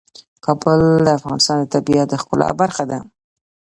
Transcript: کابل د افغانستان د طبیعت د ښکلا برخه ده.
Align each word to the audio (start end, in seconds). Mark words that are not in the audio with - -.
کابل 0.45 0.81
د 1.05 1.07
افغانستان 1.19 1.57
د 1.59 1.65
طبیعت 1.73 2.07
د 2.09 2.13
ښکلا 2.21 2.49
برخه 2.61 2.83
ده. 2.91 2.99